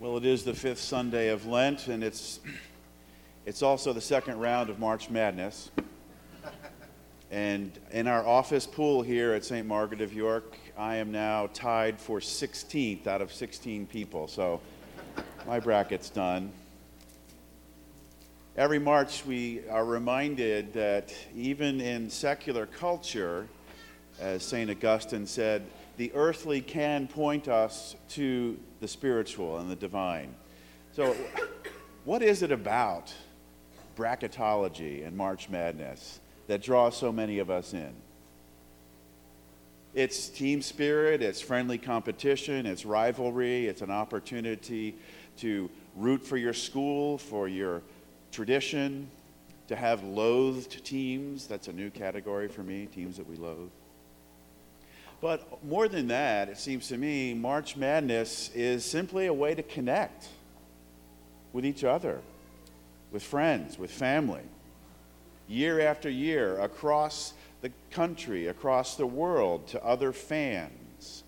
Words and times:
Well, 0.00 0.16
it 0.16 0.24
is 0.24 0.44
the 0.44 0.54
fifth 0.54 0.80
Sunday 0.80 1.28
of 1.28 1.44
Lent, 1.44 1.88
and 1.88 2.02
it's, 2.02 2.40
it's 3.44 3.60
also 3.60 3.92
the 3.92 4.00
second 4.00 4.40
round 4.40 4.70
of 4.70 4.78
March 4.78 5.10
Madness. 5.10 5.70
And 7.30 7.70
in 7.90 8.06
our 8.06 8.26
office 8.26 8.66
pool 8.66 9.02
here 9.02 9.34
at 9.34 9.44
St. 9.44 9.66
Margaret 9.66 10.00
of 10.00 10.14
York, 10.14 10.56
I 10.74 10.96
am 10.96 11.12
now 11.12 11.50
tied 11.52 12.00
for 12.00 12.18
16th 12.18 13.06
out 13.06 13.20
of 13.20 13.30
16 13.30 13.86
people. 13.88 14.26
So 14.26 14.62
my 15.46 15.60
bracket's 15.60 16.08
done. 16.08 16.50
Every 18.56 18.78
March, 18.78 19.26
we 19.26 19.68
are 19.68 19.84
reminded 19.84 20.72
that 20.72 21.14
even 21.36 21.78
in 21.78 22.08
secular 22.08 22.64
culture, 22.64 23.46
as 24.18 24.42
St. 24.42 24.70
Augustine 24.70 25.26
said, 25.26 25.62
the 26.00 26.10
earthly 26.14 26.62
can 26.62 27.06
point 27.06 27.46
us 27.46 27.94
to 28.08 28.58
the 28.80 28.88
spiritual 28.88 29.58
and 29.58 29.70
the 29.70 29.76
divine. 29.76 30.34
So, 30.92 31.14
what 32.06 32.22
is 32.22 32.42
it 32.42 32.50
about 32.50 33.12
bracketology 33.98 35.06
and 35.06 35.14
March 35.14 35.50
Madness 35.50 36.20
that 36.46 36.62
draws 36.62 36.96
so 36.96 37.12
many 37.12 37.38
of 37.38 37.50
us 37.50 37.74
in? 37.74 37.92
It's 39.92 40.30
team 40.30 40.62
spirit, 40.62 41.20
it's 41.20 41.42
friendly 41.42 41.76
competition, 41.76 42.64
it's 42.64 42.86
rivalry, 42.86 43.66
it's 43.66 43.82
an 43.82 43.90
opportunity 43.90 44.96
to 45.40 45.68
root 45.96 46.26
for 46.26 46.38
your 46.38 46.54
school, 46.54 47.18
for 47.18 47.46
your 47.46 47.82
tradition, 48.32 49.06
to 49.68 49.76
have 49.76 50.02
loathed 50.02 50.82
teams. 50.82 51.46
That's 51.46 51.68
a 51.68 51.74
new 51.74 51.90
category 51.90 52.48
for 52.48 52.62
me, 52.62 52.86
teams 52.86 53.18
that 53.18 53.28
we 53.28 53.36
loathe. 53.36 53.68
But 55.20 55.62
more 55.64 55.86
than 55.86 56.08
that, 56.08 56.48
it 56.48 56.58
seems 56.58 56.88
to 56.88 56.96
me, 56.96 57.34
March 57.34 57.76
Madness 57.76 58.50
is 58.54 58.84
simply 58.84 59.26
a 59.26 59.34
way 59.34 59.54
to 59.54 59.62
connect 59.62 60.28
with 61.52 61.66
each 61.66 61.84
other, 61.84 62.20
with 63.12 63.22
friends, 63.22 63.78
with 63.78 63.90
family. 63.90 64.42
Year 65.46 65.80
after 65.80 66.08
year, 66.08 66.58
across 66.60 67.34
the 67.60 67.70
country, 67.90 68.46
across 68.46 68.96
the 68.96 69.06
world, 69.06 69.66
to 69.68 69.84
other 69.84 70.12
fans. 70.12 71.24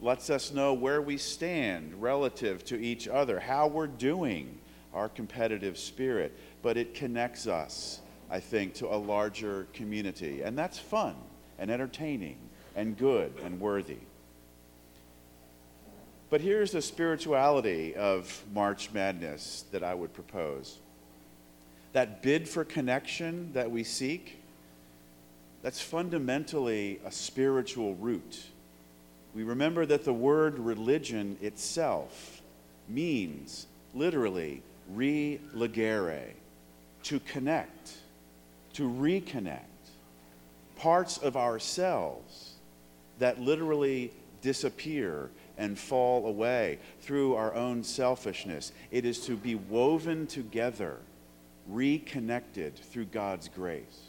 Lets 0.00 0.30
us 0.30 0.52
know 0.52 0.74
where 0.74 1.02
we 1.02 1.16
stand 1.16 2.00
relative 2.00 2.64
to 2.66 2.80
each 2.80 3.08
other, 3.08 3.40
how 3.40 3.66
we're 3.66 3.88
doing, 3.88 4.60
our 4.94 5.08
competitive 5.08 5.76
spirit. 5.76 6.32
But 6.62 6.76
it 6.76 6.94
connects 6.94 7.48
us, 7.48 8.00
I 8.30 8.38
think, 8.38 8.74
to 8.74 8.86
a 8.86 8.96
larger 8.96 9.66
community. 9.72 10.42
And 10.42 10.56
that's 10.56 10.78
fun 10.78 11.16
and 11.58 11.68
entertaining 11.68 12.36
and 12.78 12.96
good 12.96 13.32
and 13.44 13.60
worthy. 13.60 13.96
But 16.30 16.40
here's 16.40 16.70
the 16.70 16.80
spirituality 16.80 17.96
of 17.96 18.44
March 18.54 18.92
Madness 18.92 19.64
that 19.72 19.82
I 19.82 19.94
would 19.94 20.14
propose. 20.14 20.78
That 21.92 22.22
bid 22.22 22.48
for 22.48 22.64
connection 22.64 23.52
that 23.54 23.68
we 23.68 23.82
seek, 23.82 24.40
that's 25.60 25.80
fundamentally 25.80 27.00
a 27.04 27.10
spiritual 27.10 27.96
root. 27.96 28.46
We 29.34 29.42
remember 29.42 29.84
that 29.84 30.04
the 30.04 30.12
word 30.12 30.60
religion 30.60 31.36
itself 31.40 32.42
means 32.88 33.66
literally 33.92 34.62
religere, 34.88 36.32
to 37.02 37.18
connect, 37.20 37.96
to 38.74 38.88
reconnect 38.88 39.62
parts 40.76 41.18
of 41.18 41.36
ourselves 41.36 42.57
that 43.18 43.40
literally 43.40 44.12
disappear 44.40 45.30
and 45.56 45.78
fall 45.78 46.26
away 46.26 46.78
through 47.00 47.34
our 47.34 47.54
own 47.54 47.82
selfishness. 47.82 48.72
It 48.90 49.04
is 49.04 49.26
to 49.26 49.36
be 49.36 49.56
woven 49.56 50.26
together, 50.26 50.98
reconnected 51.66 52.76
through 52.76 53.06
God's 53.06 53.48
grace. 53.48 54.02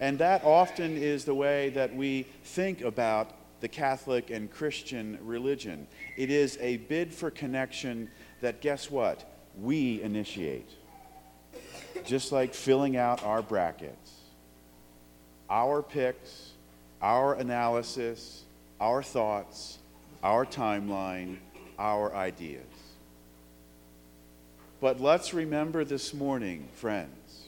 And 0.00 0.18
that 0.18 0.44
often 0.44 0.96
is 0.96 1.24
the 1.24 1.34
way 1.34 1.70
that 1.70 1.94
we 1.94 2.24
think 2.44 2.82
about 2.82 3.32
the 3.60 3.68
Catholic 3.68 4.30
and 4.30 4.50
Christian 4.50 5.18
religion. 5.22 5.86
It 6.16 6.30
is 6.30 6.56
a 6.60 6.76
bid 6.76 7.12
for 7.12 7.30
connection 7.30 8.08
that, 8.40 8.60
guess 8.60 8.90
what? 8.90 9.24
We 9.60 10.00
initiate. 10.02 10.70
Just 12.04 12.30
like 12.30 12.54
filling 12.54 12.96
out 12.96 13.24
our 13.24 13.42
brackets. 13.42 14.17
Our 15.50 15.82
picks, 15.82 16.50
our 17.00 17.34
analysis, 17.34 18.44
our 18.80 19.02
thoughts, 19.02 19.78
our 20.22 20.44
timeline, 20.44 21.38
our 21.78 22.14
ideas. 22.14 22.64
But 24.80 25.00
let's 25.00 25.34
remember 25.34 25.84
this 25.84 26.14
morning, 26.14 26.68
friends, 26.74 27.46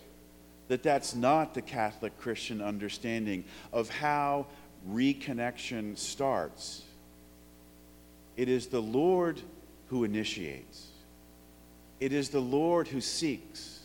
that 0.69 0.83
that's 0.83 1.15
not 1.15 1.55
the 1.55 1.63
Catholic 1.63 2.19
Christian 2.19 2.61
understanding 2.61 3.45
of 3.73 3.89
how 3.89 4.47
reconnection 4.89 5.97
starts. 5.97 6.83
It 8.37 8.49
is 8.49 8.69
the 8.69 8.81
Lord 8.81 9.41
who 9.89 10.05
initiates, 10.05 10.87
it 11.99 12.13
is 12.13 12.31
the 12.31 12.41
Lord 12.41 12.89
who 12.89 13.01
seeks, 13.01 13.81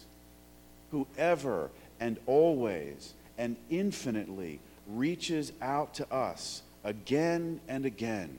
who 0.91 1.07
ever 1.17 1.69
and 1.99 2.17
always 2.25 3.13
and 3.37 3.55
infinitely 3.69 4.59
reaches 4.87 5.51
out 5.61 5.93
to 5.95 6.13
us 6.13 6.61
again 6.83 7.59
and 7.67 7.85
again, 7.85 8.37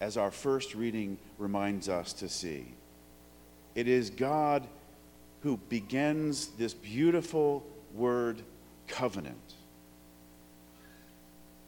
as 0.00 0.16
our 0.16 0.30
first 0.30 0.74
reading 0.74 1.18
reminds 1.38 1.88
us 1.88 2.12
to 2.14 2.28
see. 2.28 2.66
It 3.74 3.86
is 3.86 4.10
God 4.10 4.66
who 5.42 5.56
begins 5.68 6.48
this 6.58 6.74
beautiful 6.74 7.64
word 7.94 8.42
covenant. 8.88 9.54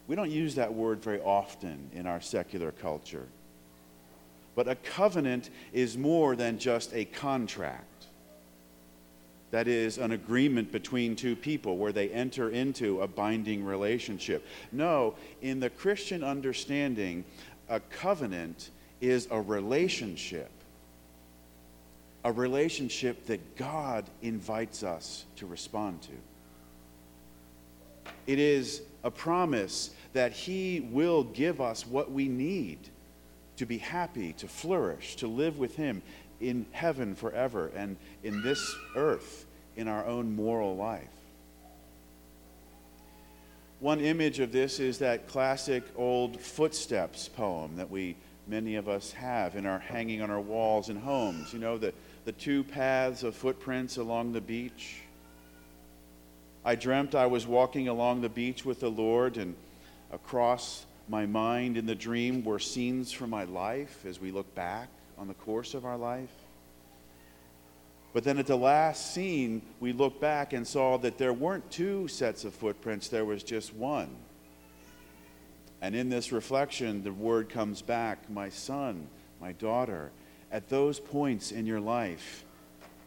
We 0.07 0.15
don't 0.15 0.31
use 0.31 0.55
that 0.55 0.73
word 0.73 1.01
very 1.01 1.21
often 1.21 1.89
in 1.93 2.05
our 2.05 2.19
secular 2.19 2.71
culture. 2.71 3.27
But 4.55 4.67
a 4.67 4.75
covenant 4.75 5.49
is 5.71 5.97
more 5.97 6.35
than 6.35 6.59
just 6.59 6.93
a 6.93 7.05
contract 7.05 7.85
that 9.53 9.67
is 9.67 9.99
an 9.99 10.13
agreement 10.13 10.71
between 10.71 11.15
two 11.15 11.35
people 11.35 11.77
where 11.77 11.91
they 11.91 12.09
enter 12.09 12.49
into 12.49 13.01
a 13.01 13.07
binding 13.07 13.63
relationship. 13.63 14.43
No, 14.71 15.13
in 15.43 15.59
the 15.59 15.69
Christian 15.69 16.23
understanding, 16.23 17.23
a 17.69 17.79
covenant 17.79 18.71
is 18.99 19.27
a 19.29 19.39
relationship. 19.39 20.49
A 22.25 22.31
relationship 22.31 23.27
that 23.27 23.55
God 23.55 24.05
invites 24.23 24.81
us 24.81 25.23
to 25.35 25.45
respond 25.45 26.01
to. 26.01 26.13
It 28.25 28.39
is 28.39 28.81
a 29.03 29.11
promise 29.11 29.91
that 30.13 30.31
He 30.31 30.79
will 30.91 31.25
give 31.25 31.61
us 31.61 31.85
what 31.85 32.11
we 32.11 32.27
need 32.27 32.79
to 33.57 33.67
be 33.67 33.77
happy, 33.77 34.33
to 34.33 34.47
flourish, 34.47 35.15
to 35.17 35.27
live 35.27 35.59
with 35.59 35.75
Him 35.75 36.01
in 36.47 36.65
heaven 36.71 37.15
forever 37.15 37.71
and 37.75 37.97
in 38.23 38.41
this 38.41 38.75
earth 38.95 39.45
in 39.75 39.87
our 39.87 40.05
own 40.05 40.35
moral 40.35 40.75
life. 40.75 41.07
One 43.79 43.99
image 43.99 44.39
of 44.39 44.51
this 44.51 44.79
is 44.79 44.99
that 44.99 45.27
classic 45.27 45.83
old 45.97 46.39
footsteps 46.39 47.27
poem 47.27 47.75
that 47.77 47.89
we 47.89 48.15
many 48.47 48.75
of 48.75 48.89
us 48.89 49.11
have 49.13 49.55
in 49.55 49.65
our 49.65 49.79
hanging 49.79 50.21
on 50.21 50.29
our 50.29 50.39
walls 50.39 50.89
and 50.89 50.99
homes. 50.99 51.53
You 51.53 51.59
know, 51.59 51.77
the, 51.77 51.93
the 52.25 52.31
two 52.31 52.63
paths 52.63 53.23
of 53.23 53.35
footprints 53.35 53.97
along 53.97 54.33
the 54.33 54.41
beach. 54.41 55.01
I 56.65 56.75
dreamt 56.75 57.15
I 57.15 57.25
was 57.25 57.45
walking 57.45 57.87
along 57.87 58.21
the 58.21 58.29
beach 58.29 58.63
with 58.63 58.79
the 58.79 58.89
Lord, 58.91 59.37
and 59.37 59.55
across 60.11 60.85
my 61.09 61.25
mind 61.25 61.77
in 61.77 61.85
the 61.85 61.95
dream 61.95 62.43
were 62.43 62.59
scenes 62.59 63.11
from 63.11 63.29
my 63.29 63.43
life 63.43 64.05
as 64.05 64.19
we 64.19 64.31
look 64.31 64.53
back 64.55 64.87
on 65.17 65.27
the 65.27 65.33
course 65.33 65.73
of 65.73 65.85
our 65.85 65.97
life. 65.97 66.31
But 68.13 68.23
then 68.23 68.37
at 68.37 68.45
the 68.45 68.55
last 68.55 69.13
scene, 69.13 69.63
we 69.79 69.91
looked 69.91 70.21
back 70.21 70.53
and 70.53 70.65
saw 70.65 70.97
that 70.99 71.17
there 71.17 71.33
weren't 71.33 71.69
two 71.71 72.07
sets 72.07 72.45
of 72.45 72.53
footprints, 72.53 73.07
there 73.07 73.25
was 73.25 73.43
just 73.43 73.73
one. 73.73 74.15
And 75.81 75.95
in 75.95 76.09
this 76.09 76.31
reflection, 76.31 77.03
the 77.03 77.11
word 77.11 77.49
comes 77.49 77.81
back 77.81 78.29
my 78.29 78.49
son, 78.49 79.07
my 79.41 79.51
daughter. 79.53 80.11
At 80.51 80.69
those 80.69 80.99
points 80.99 81.51
in 81.51 81.65
your 81.65 81.79
life, 81.79 82.45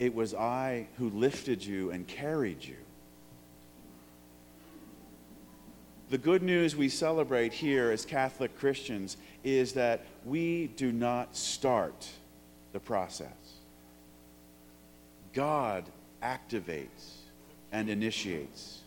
it 0.00 0.14
was 0.14 0.35
I 0.35 0.88
who 0.99 1.08
lifted 1.11 1.64
you 1.64 1.93
and 1.93 2.06
carried 2.06 2.64
you. 2.64 2.76
The 6.11 6.19
good 6.19 6.43
news 6.43 6.76
we 6.76 6.88
celebrate 6.88 7.53
here 7.53 7.91
as 7.91 8.05
Catholic 8.05 8.58
Christians 8.58 9.17
is 9.43 9.73
that 9.73 10.05
we 10.25 10.67
do 10.76 10.93
not 10.93 11.37
start 11.37 12.08
the 12.73 12.81
process. 12.81 13.45
God 15.36 15.84
activates 16.22 17.18
and 17.70 17.90
initiates. 17.90 18.80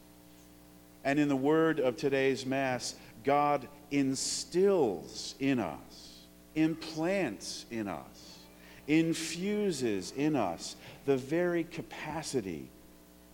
And 1.05 1.19
in 1.19 1.27
the 1.27 1.35
word 1.35 1.79
of 1.79 1.95
today's 1.95 2.43
Mass, 2.43 2.95
God 3.23 3.67
instills 3.91 5.35
in 5.39 5.59
us, 5.59 6.23
implants 6.55 7.67
in 7.69 7.87
us, 7.87 8.39
infuses 8.87 10.11
in 10.17 10.35
us 10.35 10.75
the 11.05 11.17
very 11.17 11.65
capacity 11.65 12.67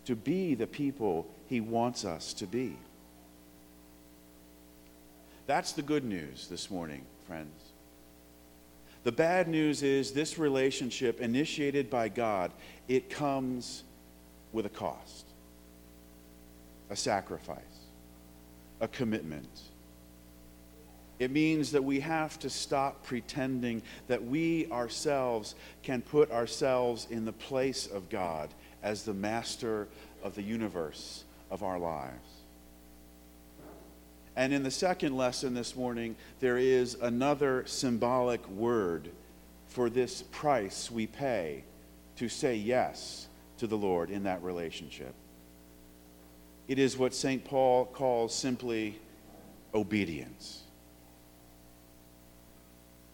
to 0.04 0.16
be 0.18 0.54
the 0.54 0.68
people 0.68 1.26
He 1.48 1.62
wants 1.62 2.04
us 2.04 2.34
to 2.34 2.46
be. 2.46 2.76
That's 5.48 5.72
the 5.72 5.84
good 5.84 6.04
news 6.04 6.50
this 6.50 6.70
morning, 6.70 7.04
friends. 7.28 7.75
The 9.06 9.12
bad 9.12 9.48
news 9.48 9.84
is 9.84 10.14
this 10.14 10.40
relationship 10.40 11.22
initiated 11.22 11.92
by 11.92 12.10
God, 12.10 12.52
it 12.88 13.08
comes 13.08 13.84
with 14.52 14.66
a 14.66 14.70
cost, 14.70 15.28
a 16.90 16.96
sacrifice, 16.96 17.60
a 18.82 18.88
commitment. 18.88 19.60
It 21.20 21.30
means 21.30 21.72
that 21.74 21.84
we 21.84 22.00
have 22.00 22.40
to 22.40 22.50
stop 22.50 23.04
pretending 23.04 23.84
that 24.08 24.26
we 24.26 24.72
ourselves 24.72 25.54
can 25.84 26.02
put 26.02 26.32
ourselves 26.32 27.06
in 27.12 27.26
the 27.26 27.32
place 27.32 27.86
of 27.86 28.10
God 28.10 28.50
as 28.82 29.04
the 29.04 29.14
master 29.14 29.88
of 30.24 30.34
the 30.34 30.42
universe 30.42 31.26
of 31.52 31.62
our 31.62 31.78
lives. 31.78 32.35
And 34.36 34.54
in 34.54 34.64
the 34.64 34.72
second 34.72 35.16
lesson 35.16 35.54
this 35.54 35.76
morning, 35.76 36.16
there 36.40 36.58
is 36.58 36.96
another 37.02 37.64
symbolic 37.66 38.46
word 38.50 39.10
for 39.68 39.90
this 39.90 40.24
price 40.24 40.92
we 40.92 41.08
pay 41.08 41.64
to 42.18 42.28
say 42.28 42.56
yes 42.56 43.28
to 43.58 43.68
the 43.68 43.78
Lord 43.78 44.10
in 44.10 44.24
that 44.24 44.44
relationship. 44.44 45.14
It 46.68 46.80
is 46.80 46.98
what 46.98 47.14
St. 47.14 47.44
Paul 47.46 47.86
calls 47.86 48.34
simply 48.34 49.00
obedience. 49.74 50.64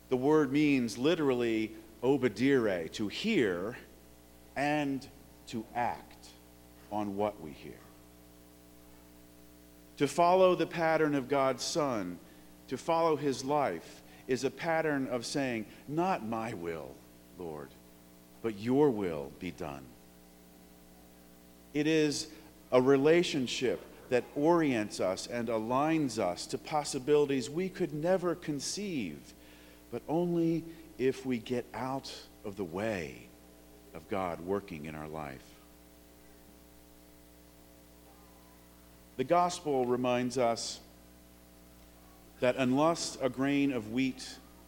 The 0.10 0.18
word 0.18 0.52
means 0.52 0.98
literally 0.98 1.72
obedire, 2.04 2.92
to 2.94 3.08
hear 3.08 3.78
and 4.56 5.06
to 5.48 5.66
act 5.76 6.28
on 6.92 7.16
what 7.16 7.40
we 7.42 7.52
hear. 7.52 7.74
To 10.02 10.08
follow 10.08 10.56
the 10.56 10.66
pattern 10.66 11.14
of 11.14 11.30
God's 11.30 11.64
Son, 11.64 12.18
to 12.70 12.76
follow 12.76 13.16
his 13.16 13.46
life, 13.46 14.02
is 14.28 14.44
a 14.44 14.50
pattern 14.50 15.08
of 15.12 15.28
saying, 15.28 15.68
Not 15.88 16.26
my 16.26 16.56
will, 16.56 16.96
Lord, 17.38 17.70
but 18.42 18.58
your 18.58 18.90
will 18.90 19.32
be 19.38 19.52
done. 19.52 19.84
It 21.76 21.86
is 21.86 22.30
a 22.72 22.82
relationship 22.82 23.80
that 24.10 24.24
orients 24.36 25.00
us 25.00 25.28
and 25.28 25.50
aligns 25.50 26.18
us 26.18 26.48
to 26.48 26.58
possibilities 26.58 27.48
we 27.48 27.70
could 27.70 27.94
never 27.94 28.34
conceive, 28.34 29.20
but 29.92 30.02
only 30.10 30.64
if 30.98 31.28
we 31.28 31.38
get 31.38 31.68
out 31.76 32.12
of 32.44 32.58
the 32.58 32.64
way 32.64 33.28
of 33.94 34.10
God 34.10 34.42
working 34.42 34.86
in 34.86 34.96
our 34.96 35.08
life. 35.08 35.61
The 39.22 39.26
gospel 39.26 39.86
reminds 39.86 40.40
us 40.40 40.80
that 42.40 42.56
unless 42.58 43.20
a 43.22 43.30
grain 43.30 43.72
of 43.72 43.92
wheat 43.92 44.28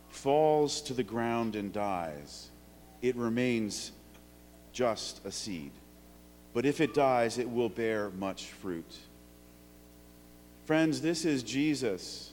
falls 0.09 0.79
to 0.83 0.93
the 0.93 1.01
ground 1.01 1.55
and 1.55 1.73
dies, 1.73 2.51
it 3.01 3.15
remains 3.15 3.93
just 4.71 5.25
a 5.25 5.31
seed. 5.31 5.71
But 6.53 6.67
if 6.67 6.81
it 6.81 6.93
dies, 6.93 7.39
it 7.39 7.49
will 7.49 7.67
bear 7.67 8.11
much 8.11 8.45
fruit. 8.45 8.95
Friends, 10.65 11.01
this 11.01 11.25
is 11.25 11.41
Jesus 11.41 12.31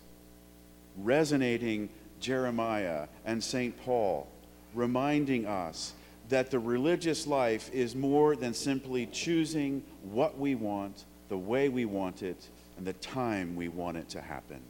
resonating 0.99 1.89
Jeremiah 2.21 3.09
and 3.25 3.43
St. 3.43 3.75
Paul, 3.83 4.29
reminding 4.75 5.47
us 5.47 5.95
that 6.29 6.51
the 6.51 6.59
religious 6.59 7.27
life 7.27 7.71
is 7.73 7.95
more 7.95 8.37
than 8.37 8.53
simply 8.53 9.07
choosing 9.07 9.83
what 10.03 10.39
we 10.39 10.55
want 10.55 11.07
the 11.31 11.39
way 11.39 11.71
we 11.71 11.87
want 11.87 12.23
it 12.23 12.47
and 12.77 12.87
the 12.87 12.93
time 12.95 13.57
we 13.57 13.69
want 13.69 13.97
it 13.97 14.11
to 14.11 14.21
happen, 14.21 14.61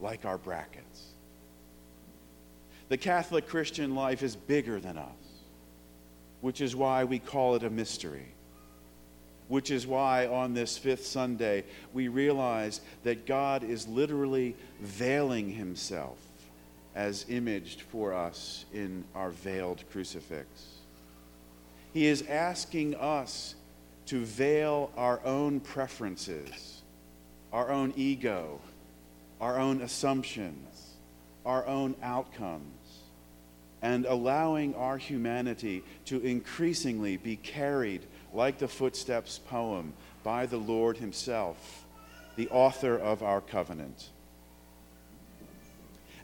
like 0.00 0.26
our 0.26 0.36
brackets. 0.36 1.06
The 2.90 2.98
Catholic 2.98 3.46
Christian 3.46 3.94
life 3.94 4.22
is 4.22 4.34
bigger 4.34 4.80
than 4.80 4.98
us, 4.98 5.06
which 6.40 6.60
is 6.60 6.74
why 6.76 7.04
we 7.04 7.20
call 7.20 7.54
it 7.54 7.62
a 7.62 7.70
mystery. 7.70 8.26
Which 9.46 9.70
is 9.70 9.86
why 9.86 10.26
on 10.26 10.54
this 10.54 10.76
fifth 10.76 11.06
Sunday 11.06 11.64
we 11.92 12.08
realize 12.08 12.80
that 13.04 13.26
God 13.26 13.64
is 13.64 13.88
literally 13.88 14.56
veiling 14.80 15.50
himself 15.50 16.18
as 16.94 17.26
imaged 17.28 17.82
for 17.82 18.12
us 18.12 18.64
in 18.72 19.04
our 19.14 19.30
veiled 19.30 19.82
crucifix. 19.92 20.48
He 21.92 22.06
is 22.06 22.22
asking 22.28 22.94
us 22.96 23.54
to 24.10 24.24
veil 24.24 24.90
our 24.96 25.20
own 25.24 25.60
preferences, 25.60 26.82
our 27.52 27.70
own 27.70 27.92
ego, 27.94 28.60
our 29.40 29.56
own 29.56 29.80
assumptions, 29.82 30.96
our 31.46 31.64
own 31.68 31.94
outcomes, 32.02 33.04
and 33.82 34.04
allowing 34.06 34.74
our 34.74 34.98
humanity 34.98 35.84
to 36.04 36.18
increasingly 36.22 37.18
be 37.18 37.36
carried, 37.36 38.04
like 38.34 38.58
the 38.58 38.66
Footsteps 38.66 39.38
poem, 39.38 39.92
by 40.24 40.44
the 40.44 40.58
Lord 40.58 40.96
Himself, 40.96 41.84
the 42.34 42.48
author 42.48 42.98
of 42.98 43.22
our 43.22 43.40
covenant. 43.40 44.08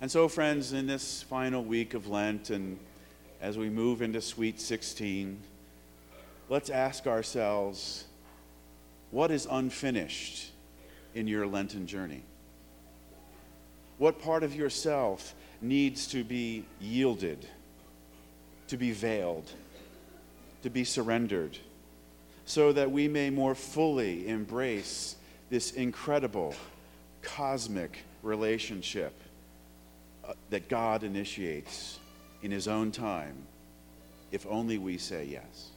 And 0.00 0.10
so, 0.10 0.26
friends, 0.26 0.72
in 0.72 0.88
this 0.88 1.22
final 1.22 1.62
week 1.62 1.94
of 1.94 2.08
Lent, 2.08 2.50
and 2.50 2.80
as 3.40 3.56
we 3.56 3.70
move 3.70 4.02
into 4.02 4.20
Sweet 4.20 4.60
16, 4.60 5.40
let's 6.48 6.70
ask 6.70 7.06
ourselves 7.06 8.04
what 9.10 9.30
is 9.30 9.46
unfinished 9.50 10.50
in 11.14 11.26
your 11.26 11.46
Lenten 11.46 11.86
journey? 11.86 12.22
What 13.98 14.20
part 14.20 14.42
of 14.42 14.54
yourself 14.54 15.34
needs 15.62 16.06
to 16.08 16.22
be 16.22 16.64
yielded, 16.80 17.46
to 18.68 18.76
be 18.76 18.92
veiled, 18.92 19.50
to 20.62 20.70
be 20.70 20.84
surrendered, 20.84 21.58
so 22.44 22.72
that 22.72 22.90
we 22.90 23.08
may 23.08 23.30
more 23.30 23.54
fully 23.54 24.28
embrace 24.28 25.16
this 25.48 25.72
incredible 25.72 26.54
cosmic 27.22 27.98
relationship 28.22 29.12
uh, 30.24 30.34
that 30.50 30.68
God 30.68 31.02
initiates 31.02 31.98
in 32.42 32.50
His 32.50 32.68
own 32.68 32.92
time, 32.92 33.36
if 34.30 34.46
only 34.46 34.76
we 34.78 34.98
say 34.98 35.24
yes? 35.24 35.70